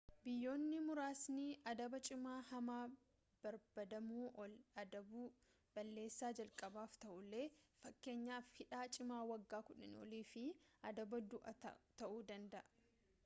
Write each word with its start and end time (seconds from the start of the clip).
biyyoonni 0.25 0.77
muraasni 0.85 1.43
adaba 1.71 1.97
cimaa 2.07 2.37
hamma 2.51 2.77
barbaadamuu 3.41 4.23
ol 4.45 4.53
adabu 4.83 5.21
balleessaa 5.75 6.31
jalqaabaaf 6.39 6.95
ta'ullee 7.05 7.43
fakkeenyaaf 7.83 8.49
hidhaa 8.61 8.83
cimaa 8.97 9.21
waggaa 9.33 9.61
10 9.69 9.95
olii 10.07 10.23
fi 10.33 10.47
adaba 10.93 11.21
du'aa 11.35 11.55
ta'uu 12.03 12.19
danda'a 12.33 12.67